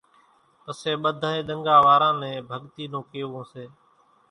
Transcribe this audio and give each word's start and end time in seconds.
پسي 0.63 0.91
ٻڌانئين 1.03 1.45
ۮنڳا 1.47 1.75
واران 1.85 2.15
نين 2.21 2.37
ڀڳتي 2.49 2.83
نون 2.91 3.03
ڪيوون 3.11 3.43
سي، 3.51 3.65